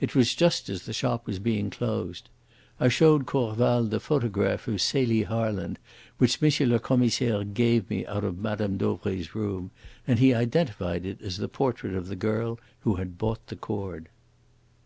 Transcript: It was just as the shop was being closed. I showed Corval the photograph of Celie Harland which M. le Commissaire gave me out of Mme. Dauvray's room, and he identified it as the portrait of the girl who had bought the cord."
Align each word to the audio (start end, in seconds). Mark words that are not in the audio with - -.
It 0.00 0.14
was 0.14 0.34
just 0.34 0.70
as 0.70 0.86
the 0.86 0.94
shop 0.94 1.26
was 1.26 1.38
being 1.38 1.68
closed. 1.68 2.30
I 2.80 2.88
showed 2.88 3.26
Corval 3.26 3.90
the 3.90 4.00
photograph 4.00 4.66
of 4.68 4.80
Celie 4.80 5.24
Harland 5.24 5.78
which 6.16 6.42
M. 6.42 6.70
le 6.70 6.78
Commissaire 6.80 7.44
gave 7.44 7.90
me 7.90 8.06
out 8.06 8.24
of 8.24 8.38
Mme. 8.38 8.78
Dauvray's 8.78 9.34
room, 9.34 9.70
and 10.06 10.18
he 10.18 10.32
identified 10.32 11.04
it 11.04 11.20
as 11.20 11.36
the 11.36 11.48
portrait 11.48 11.94
of 11.94 12.08
the 12.08 12.16
girl 12.16 12.58
who 12.84 12.94
had 12.94 13.18
bought 13.18 13.48
the 13.48 13.56
cord." 13.56 14.08